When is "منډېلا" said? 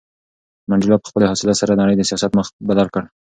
0.69-0.97